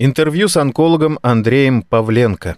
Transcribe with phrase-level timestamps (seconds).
[0.00, 2.56] Интервью с онкологом Андреем Павленко.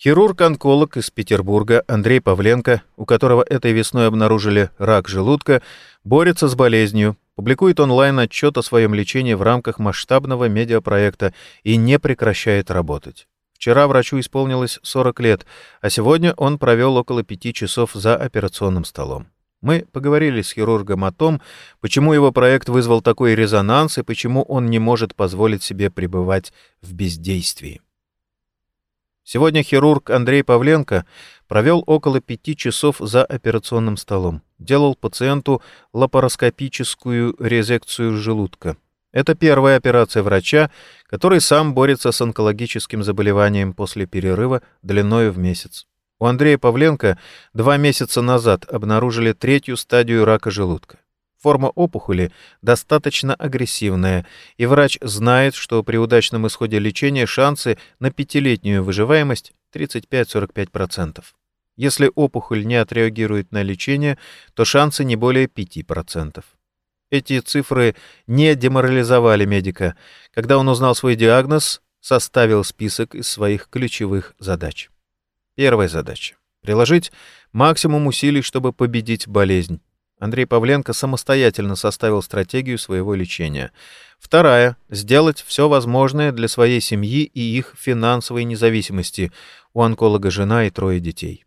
[0.00, 5.62] Хирург-онколог из Петербурга Андрей Павленко, у которого этой весной обнаружили рак желудка,
[6.02, 11.32] борется с болезнью, публикует онлайн-отчет о своем лечении в рамках масштабного медиапроекта
[11.62, 13.28] и не прекращает работать.
[13.54, 15.46] Вчера врачу исполнилось 40 лет,
[15.80, 19.28] а сегодня он провел около пяти часов за операционным столом.
[19.66, 21.40] Мы поговорили с хирургом о том,
[21.80, 26.92] почему его проект вызвал такой резонанс и почему он не может позволить себе пребывать в
[26.92, 27.80] бездействии.
[29.24, 31.04] Сегодня хирург Андрей Павленко
[31.48, 34.40] провел около пяти часов за операционным столом.
[34.60, 35.60] Делал пациенту
[35.92, 38.76] лапароскопическую резекцию желудка.
[39.10, 40.70] Это первая операция врача,
[41.08, 45.88] который сам борется с онкологическим заболеванием после перерыва длиной в месяц.
[46.18, 47.18] У Андрея Павленко
[47.52, 50.98] два месяца назад обнаружили третью стадию рака желудка.
[51.42, 58.82] Форма опухоли достаточно агрессивная, и врач знает, что при удачном исходе лечения шансы на пятилетнюю
[58.82, 61.22] выживаемость 35-45%.
[61.76, 64.16] Если опухоль не отреагирует на лечение,
[64.54, 66.42] то шансы не более 5%.
[67.10, 67.94] Эти цифры
[68.26, 69.94] не деморализовали медика.
[70.34, 74.88] Когда он узнал свой диагноз, составил список из своих ключевых задач.
[75.56, 77.10] Первая задача— приложить
[77.50, 79.80] максимум усилий, чтобы победить болезнь.
[80.18, 83.72] Андрей Павленко самостоятельно составил стратегию своего лечения.
[84.18, 89.32] Вторая— сделать все возможное для своей семьи и их финансовой независимости.
[89.72, 91.44] У онколога жена и трое детей.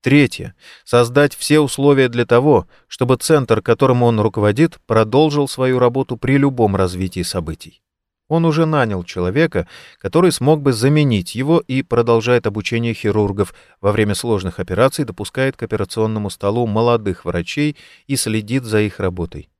[0.00, 6.38] Третье— создать все условия для того, чтобы центр, которым он руководит, продолжил свою работу при
[6.38, 7.81] любом развитии событий.
[8.32, 13.52] Он уже нанял человека, который смог бы заменить его и продолжает обучение хирургов.
[13.82, 19.50] Во время сложных операций допускает к операционному столу молодых врачей и следит за их работой.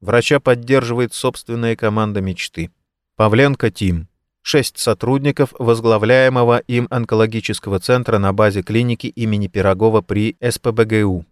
[0.00, 2.72] Врача поддерживает собственная команда мечты.
[3.14, 4.08] Павленко Тим.
[4.42, 11.26] Шесть сотрудников возглавляемого им онкологического центра на базе клиники имени Пирогова при СПБГУ.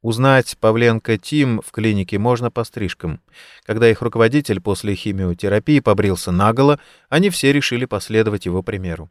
[0.00, 3.20] Узнать Павленко Тим в клинике можно по стрижкам.
[3.64, 6.78] Когда их руководитель после химиотерапии побрился наголо,
[7.08, 9.10] они все решили последовать его примеру.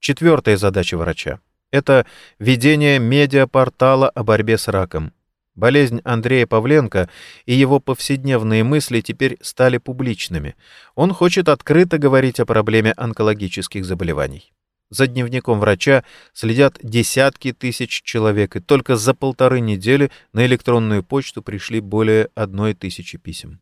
[0.00, 1.40] Четвертая задача врача—
[1.70, 2.04] это
[2.38, 5.12] ведение медиапортала о борьбе с раком.
[5.54, 7.08] Болезнь Андрея Павленко
[7.46, 10.56] и его повседневные мысли теперь стали публичными.
[10.96, 14.52] Он хочет открыто говорить о проблеме онкологических заболеваний.
[14.90, 21.42] За дневником врача следят десятки тысяч человек, и только за полторы недели на электронную почту
[21.42, 23.60] пришли более одной тысячи писем.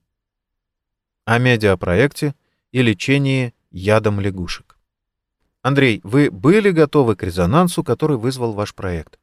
[1.25, 2.35] О медиапроекте
[2.73, 4.79] и лечении ядом лягушек.
[5.63, 9.19] Андрей, вы были готовы к резонансу, который вызвал ваш проект?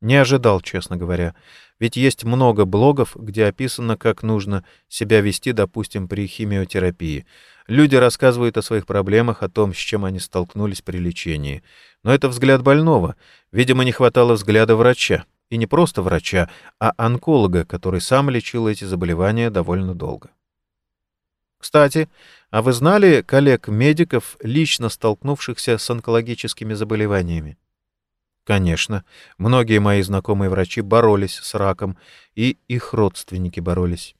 [0.00, 1.34] Не ожидал, честно говоря.
[1.80, 7.26] Ведь есть много блогов, где описано, как нужно себя вести, допустим, при химиотерапии.
[7.68, 11.62] Люди рассказывают о своих проблемах, о том, с чем они столкнулись при лечении.
[12.02, 13.14] Но это взгляд больного.
[13.52, 15.26] Видимо, не хватало взгляда врача.
[15.50, 20.30] И не просто врача, а онколога, который сам лечил эти заболевания довольно долго.
[21.58, 22.08] Кстати,
[22.50, 27.58] а вы знали коллег-медиков, лично столкнувшихся с онкологическими заболеваниями?
[28.44, 29.04] Конечно,
[29.36, 31.98] многие мои знакомые врачи боролись с раком,
[32.34, 34.14] и их родственники боролись.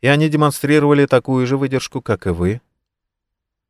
[0.00, 2.60] И они демонстрировали такую же выдержку, как и вы.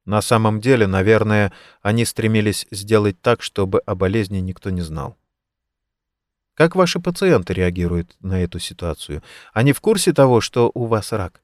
[0.05, 1.53] На самом деле, наверное,
[1.83, 5.17] они стремились сделать так, чтобы о болезни никто не знал.
[6.55, 9.23] Как ваши пациенты реагируют на эту ситуацию?
[9.53, 11.43] Они в курсе того, что у вас рак?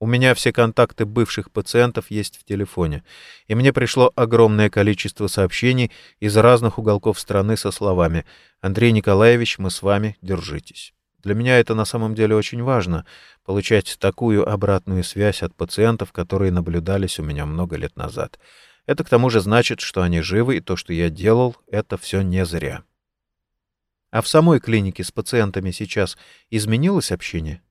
[0.00, 3.04] У меня все контакты бывших пациентов есть в телефоне,
[3.46, 8.26] и мне пришло огромное количество сообщений из разных уголков страны со словами
[8.60, 10.92] «Андрей Николаевич, мы с вами, держитесь».
[11.24, 13.06] Для меня это на самом деле очень важно—
[13.44, 18.38] получать такую обратную связь от пациентов, которые наблюдались у меня много лет назад.
[18.86, 22.20] Это к тому же значит, что они живы, и то, что я делал, это все
[22.20, 22.84] не зря.
[24.10, 26.18] А в самой клинике с пациентами сейчас
[26.50, 27.62] изменилось общение?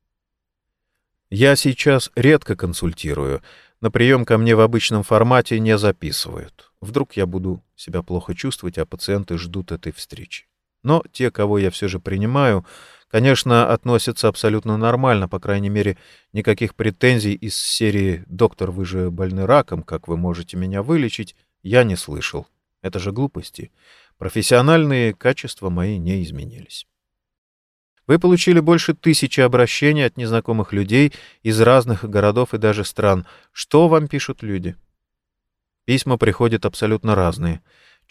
[1.29, 3.41] Я сейчас редко консультирую.
[3.81, 6.71] На прием ко мне в обычном формате не записывают.
[6.81, 10.47] Вдруг я буду себя плохо чувствовать, а пациенты ждут этой встречи.
[10.83, 12.65] Но те, кого я все же принимаю,
[13.13, 15.99] конечно, относятся абсолютно нормально, по крайней мере,
[16.33, 21.83] никаких претензий из серии «Доктор, вы же больны раком, как вы можете меня вылечить?» я
[21.83, 22.47] не слышал.
[22.81, 23.71] Это же глупости.
[24.17, 26.87] Профессиональные качества мои не изменились.
[28.07, 31.13] Вы получили больше тысячи обращений от незнакомых людей
[31.43, 33.27] из разных городов и даже стран.
[33.51, 34.75] Что вам пишут люди?
[35.85, 37.61] Письма приходят абсолютно разные.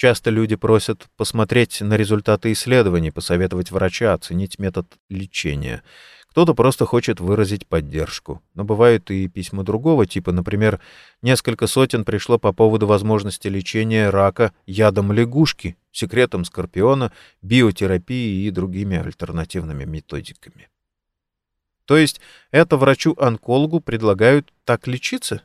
[0.03, 5.85] Часто люди просят посмотреть на результаты исследований, посоветовать врача, оценить метод лечения.
[6.27, 8.43] Кто-то просто хочет выразить поддержку.
[8.55, 10.33] Но бывают и письма другого типа.
[10.33, 10.81] Например,
[11.23, 18.97] несколько сотен пришло по поводу возможности лечения рака ядом лягушки, секретом скорпиона, биотерапией и другими
[18.99, 20.69] альтернативными методиками.
[21.85, 22.21] То есть
[22.51, 25.43] это врачу-онкологу предлагают так лечиться?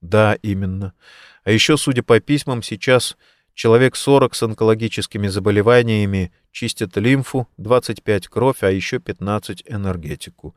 [0.00, 0.94] Да, именно.
[1.42, 3.16] А еще, судя по письмам, сейчас
[3.54, 10.54] человек 40 с онкологическими заболеваниями чистят лимфу, 25 кровь, а еще 15 энергетику.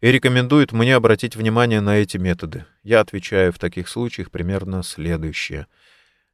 [0.00, 2.64] И рекомендуют мне обратить внимание на эти методы.
[2.82, 5.66] Я отвечаю в таких случаях примерно следующее.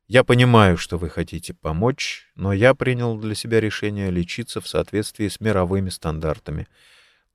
[0.06, 5.28] Я понимаю, что вы хотите помочь, но я принял для себя решение лечиться в соответствии
[5.28, 6.68] с мировыми стандартами—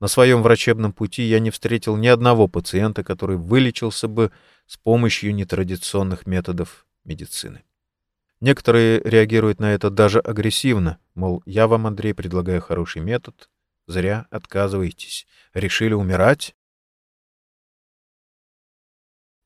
[0.00, 4.30] на своем врачебном пути я не встретил ни одного пациента, который вылечился бы
[4.66, 7.62] с помощью нетрадиционных методов медицины.
[8.40, 13.50] Некоторые реагируют на это даже агрессивно, мол, я вам, Андрей, предлагаю хороший метод,
[13.88, 15.26] зря отказываетесь.
[15.54, 16.54] Решили умирать?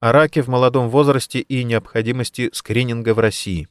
[0.01, 3.69] О раке в молодом возрасте и необходимости скрининга в России.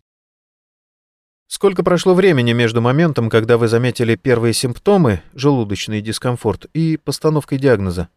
[1.48, 8.08] Сколько прошло времени между моментом, когда вы заметили первые симптомы, желудочный дискомфорт, и постановкой диагноза?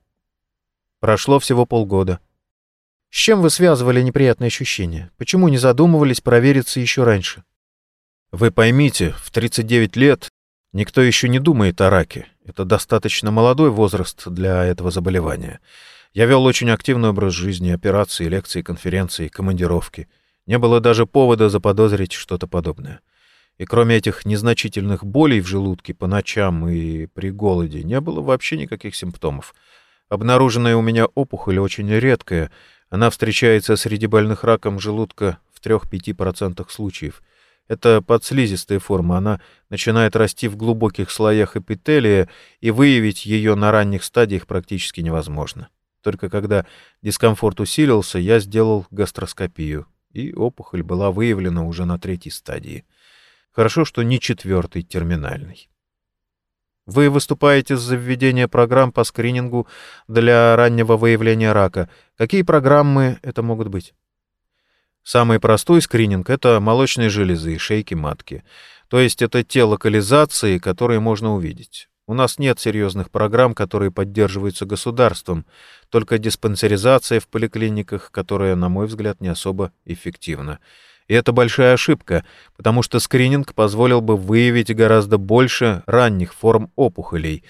[1.00, 2.20] Прошло всего полгода.
[3.14, 5.08] С чем вы связывали неприятные ощущения?
[5.18, 7.44] Почему не задумывались провериться еще раньше?
[8.32, 10.30] Вы поймите, в 39 лет
[10.72, 12.26] никто еще не думает о раке.
[12.44, 15.60] Это достаточно молодой возраст для этого заболевания.
[16.12, 20.08] Я вел очень активный образ жизни, операции, лекции, конференции, командировки.
[20.46, 22.98] Не было даже повода заподозрить что-то подобное.
[23.58, 28.56] И кроме этих незначительных болей в желудке по ночам и при голоде не было вообще
[28.56, 29.54] никаких симптомов.
[30.08, 32.50] Обнаруженная у меня опухоль очень редкая.
[32.94, 37.24] Она встречается среди больных раком желудка в 3-5% случаев.
[37.66, 39.18] Это подслизистая форма.
[39.18, 42.28] Она начинает расти в глубоких слоях эпителия,
[42.60, 45.70] и выявить ее на ранних стадиях практически невозможно.
[46.04, 46.66] Только когда
[47.02, 52.84] дискомфорт усилился, я сделал гастроскопию, и опухоль была выявлена уже на третьей стадии.
[53.50, 55.68] Хорошо, что не четвертый терминальный.
[56.86, 59.66] Вы выступаете за введение программ по скринингу
[60.06, 61.88] для раннего выявления рака.
[62.18, 63.94] Какие программы это могут быть?
[65.02, 68.42] Самый простой скрининг— это молочные железы, шейки матки.
[68.88, 71.88] То есть это те локализации, которые можно увидеть.
[72.06, 75.46] У нас нет серьезных программ, которые поддерживаются государством,
[75.88, 80.58] только диспансеризация в поликлиниках, которая, на мой взгляд, не особо эффективна.
[81.08, 82.24] И это большая ошибка,
[82.56, 87.44] потому что скрининг позволил бы выявить гораздо больше ранних форм опухолей,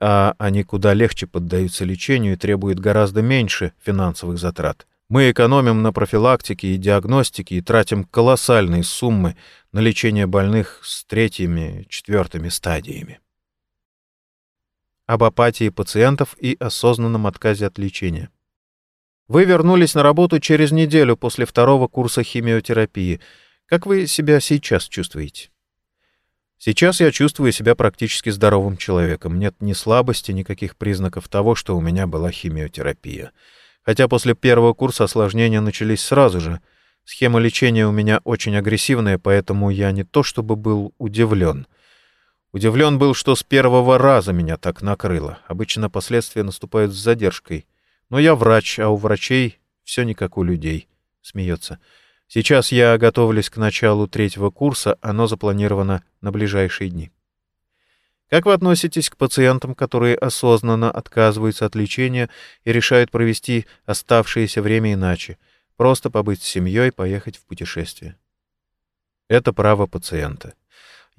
[0.00, 4.86] а они куда легче поддаются лечению и требуют гораздо меньше финансовых затрат.
[5.08, 9.36] Мы экономим на профилактике и диагностике и тратим колоссальные суммы
[9.72, 13.18] на лечение больных с третьими, четвертыми стадиями.
[15.06, 18.30] Об апатии пациентов и осознанном отказе от лечения.
[19.30, 23.20] Вы вернулись на работу через неделю после второго курса химиотерапии.
[23.66, 25.50] Как вы себя сейчас чувствуете?
[26.58, 29.38] Сейчас я чувствую себя практически здоровым человеком.
[29.38, 33.30] Нет ни слабости, никаких признаков того, что у меня была химиотерапия.
[33.82, 36.60] Хотя после первого курса осложнения начались сразу же.
[37.04, 41.68] Схема лечения у меня очень агрессивная, поэтому я не то чтобы был удивлен.
[42.50, 45.38] Удивлен был, что с первого раза меня так накрыло.
[45.46, 47.64] Обычно последствия наступают с задержкой.
[48.10, 50.88] Но я врач, а у врачей все не как у людей.
[51.22, 51.78] Смеется.
[52.28, 57.10] Сейчас я готовлюсь к началу третьего курса, оно запланировано на ближайшие дни.
[58.28, 62.30] Как вы относитесь к пациентам, которые осознанно отказываются от лечения
[62.64, 65.38] и решают провести оставшееся время иначе,
[65.76, 68.16] просто побыть с семьей, поехать в путешествие?
[69.28, 70.54] Это право пациента.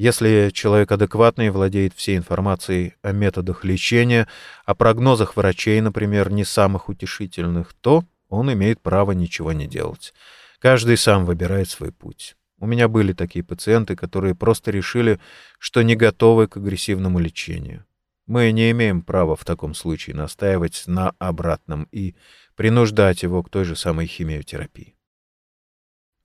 [0.02, 4.28] Если человек адекватный владеет всей информацией о методах лечения,
[4.66, 10.16] о прогнозах врачей, например, не самых утешительных, то он имеет право ничего не делать.
[10.58, 12.36] Каждый сам выбирает свой путь.
[12.58, 15.20] У меня были такие пациенты, которые просто решили,
[15.60, 17.86] что не готовы к агрессивному лечению.
[18.26, 22.16] Мы не имеем права в таком случае настаивать на обратном и
[22.56, 24.96] принуждать его к той же самой химиотерапии.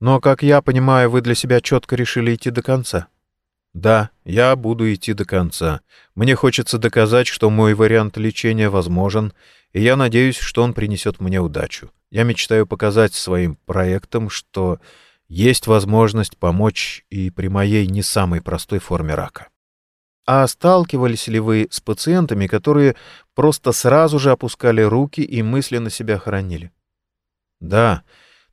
[0.01, 3.09] Но, как я понимаю, вы для себя четко решили идти до конца.
[3.77, 5.83] Да, я буду идти до конца.
[6.15, 9.35] Мне хочется доказать, что мой вариант лечения возможен,
[9.75, 11.91] и я надеюсь, что он принесет мне удачу.
[12.11, 14.81] Я мечтаю показать своим проектам, что
[15.29, 19.49] есть возможность помочь и при моей не самой простой форме рака.
[20.25, 22.97] А сталкивались ли вы с пациентами, которые
[23.35, 26.73] просто сразу же опускали руки и мысленно себя хоронили?
[27.61, 28.05] Да,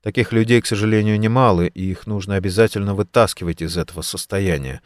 [0.01, 4.81] таких людей, к сожалению, немало, и их нужно обязательно вытаскивать из этого состояния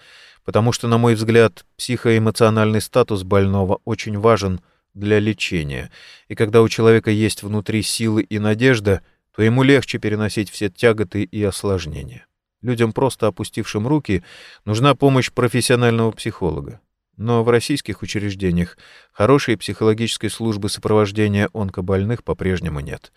[0.48, 4.62] потому что, на мой взгляд, психоэмоциональный статус больного очень важен
[4.94, 5.92] для лечения,
[6.30, 9.01] и когда у человека есть внутри силы и надежда,
[9.36, 12.27] то ему легче переносить все тяготы и осложнения.
[12.62, 14.24] Людям, просто опустившим руки,
[14.63, 16.80] нужна помощь профессионального психолога.
[17.18, 18.77] Но в российских учреждениях
[19.12, 23.12] хорошей психологической службы сопровождения онкобольных по-прежнему нет.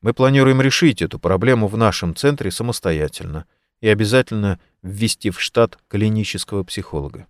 [0.00, 3.46] Мы планируем решить эту проблему в нашем центре самостоятельно
[3.82, 7.26] и обязательно ввести в штат клинического психолога.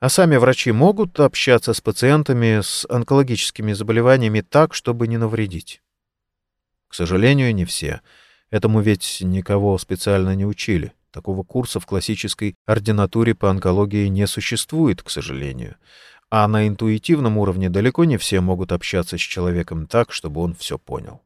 [0.00, 5.82] А сами врачи могут общаться с пациентами с онкологическими заболеваниями так, чтобы не навредить?
[6.88, 8.00] К сожалению, не все.
[8.50, 10.92] Этому ведь никого специально не учили.
[11.10, 15.76] Такого курса в классической ординатуре по онкологии не существует, к сожалению.
[16.30, 20.78] А на интуитивном уровне далеко не все могут общаться с человеком так, чтобы он все
[20.78, 21.22] понял.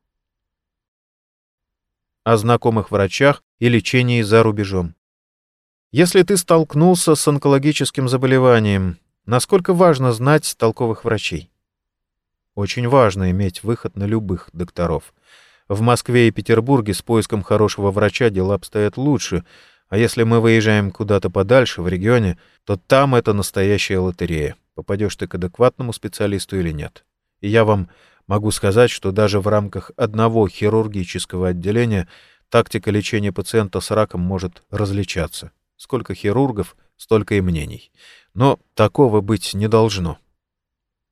[2.24, 4.96] О знакомых врачах и лечении за рубежом.
[5.92, 11.48] Если ты столкнулся с онкологическим заболеванием, насколько важно знать толковых врачей?
[12.56, 15.14] Очень важно иметь выход на любых докторов.
[15.68, 19.44] В Москве и Петербурге с поиском хорошего врача дела обстоят лучше,
[19.88, 24.56] а если мы выезжаем куда-то подальше, в регионе, то там это настоящая лотерея.
[24.74, 27.04] Попадешь ты к адекватному специалисту или нет.
[27.40, 27.88] И я вам
[28.26, 32.08] могу сказать, что даже в рамках одного хирургического отделения
[32.52, 35.52] тактика лечения пациента с раком может различаться.
[35.78, 37.90] Сколько хирургов, столько и мнений.
[38.34, 40.18] Но такого быть не должно.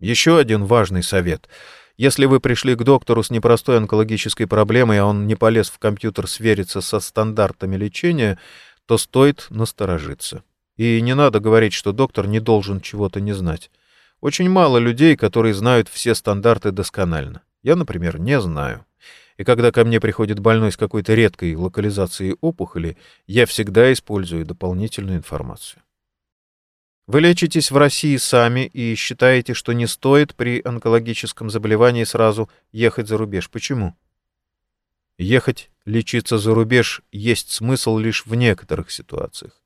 [0.00, 1.48] Еще один важный совет.
[1.96, 6.28] Если вы пришли к доктору с непростой онкологической проблемой, а он не полез в компьютер
[6.28, 8.38] свериться со стандартами лечения,
[8.84, 10.44] то стоит насторожиться.
[10.76, 13.70] И не надо говорить, что доктор не должен чего-то не знать.
[14.20, 17.40] Очень мало людей, которые знают все стандарты досконально.
[17.62, 18.84] Я, например, не знаю.
[19.40, 25.16] И когда ко мне приходит больной с какой-то редкой локализацией опухоли, я всегда использую дополнительную
[25.16, 25.82] информацию.
[27.06, 33.08] Вы лечитесь в России сами и считаете, что не стоит при онкологическом заболевании сразу ехать
[33.08, 33.48] за рубеж.
[33.48, 33.96] Почему?
[35.16, 39.62] Ехать лечиться за рубеж есть смысл лишь в некоторых ситуациях.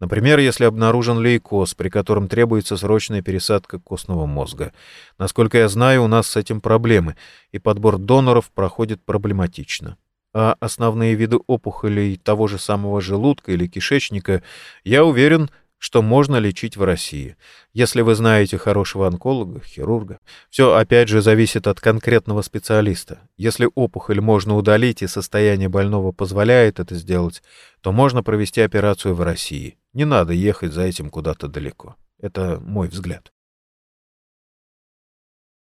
[0.00, 4.72] Например, если обнаружен лейкоз, при котором требуется срочная пересадка костного мозга.
[5.18, 7.16] Насколько я знаю, у нас с этим проблемы,
[7.52, 9.98] и подбор доноров проходит проблематично.
[10.32, 14.42] А основные виды опухолей того же самого желудка или кишечника,
[14.84, 17.36] я уверен, что можно лечить в России,
[17.72, 20.20] если вы знаете хорошего онколога, хирурга.
[20.50, 23.18] Все, опять же, зависит от конкретного специалиста.
[23.38, 27.42] Если опухоль можно удалить и состояние больного позволяет это сделать,
[27.80, 29.78] то можно провести операцию в России.
[29.94, 31.96] Не надо ехать за этим куда-то далеко.
[32.20, 33.32] Это мой взгляд.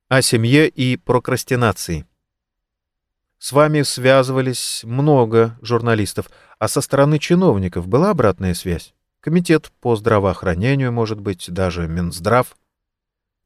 [0.09, 2.07] О семье и прокрастинации.
[3.39, 8.95] С вами связывались много журналистов, а со стороны чиновников была обратная связь?
[9.29, 12.57] Комитет по здравоохранению, может быть, даже Минздрав.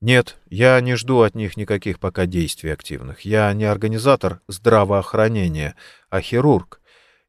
[0.01, 3.23] Нет, я не жду от них никаких пока действий активных.
[3.23, 5.75] Я не организатор здравоохранения,
[6.09, 6.81] а хирург,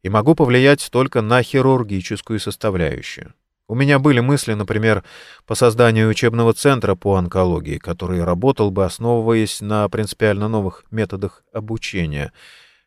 [0.03, 3.33] и могу повлиять только на хирургическую составляющую.
[3.67, 5.03] У меня были мысли, например,
[5.48, 12.31] по созданию учебного центра по онкологии, который работал бы, основываясь на принципиально новых методах обучения—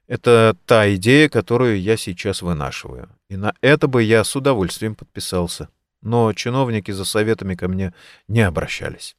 [0.07, 3.09] это та идея, которую я сейчас вынашиваю.
[3.29, 5.69] И на это бы я с удовольствием подписался.
[6.01, 7.93] Но чиновники за советами ко мне
[8.29, 9.17] не обращались.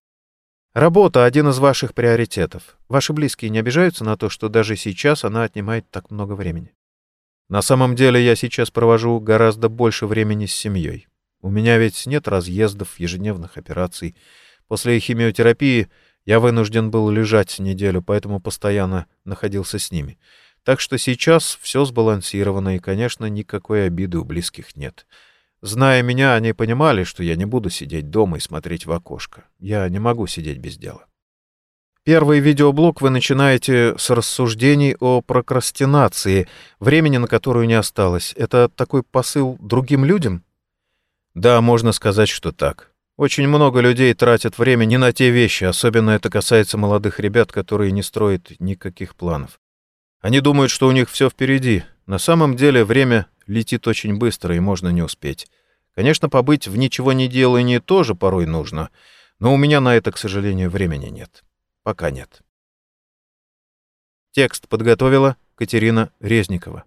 [0.74, 2.78] Работа— один из ваших приоритетов.
[2.88, 6.74] Ваши близкие не обижаются на то, что даже сейчас она отнимает так много времени?
[7.50, 11.08] На самом деле я сейчас провожу гораздо больше времени с семьей.
[11.42, 14.16] У меня ведь нет разъездов, ежедневных операций.
[14.68, 15.90] После химиотерапии
[16.26, 20.18] я вынужден был лежать неделю, поэтому постоянно находился с ними—
[20.68, 25.08] так что сейчас все сбалансировано, и, конечно, никакой обиды у близких нет.
[25.62, 29.46] Зная меня, они понимали, что я не буду сидеть дома и смотреть в окошко.
[29.60, 31.06] Я не могу сидеть без дела.
[32.04, 36.50] Первый видеоблог вы начинаете с рассуждений о прокрастинации,
[36.82, 38.34] времени на которую не осталось.
[38.36, 40.44] Это такой посыл другим людям?
[41.34, 42.92] Да, можно сказать, что так.
[43.16, 47.94] Очень много людей тратят время не на те вещи, особенно это касается молодых ребят, которые
[47.94, 49.62] не строят никаких планов.
[50.22, 51.84] Они думают, что у них все впереди.
[52.06, 55.48] На самом деле время летит очень быстро, и можно не успеть.
[55.96, 58.90] Конечно, побыть в ничего не делании тоже порой нужно,
[59.40, 61.44] но у меня на это, к сожалению, времени нет.
[61.84, 62.42] Пока нет.
[64.32, 66.84] Текст подготовила Катерина Резникова.